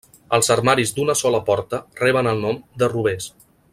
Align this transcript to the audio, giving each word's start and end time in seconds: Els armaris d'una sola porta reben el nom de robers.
Els 0.35 0.47
armaris 0.53 0.93
d'una 0.95 1.15
sola 1.19 1.41
porta 1.49 1.81
reben 2.01 2.31
el 2.33 2.43
nom 2.47 2.59
de 2.85 2.91
robers. 2.95 3.29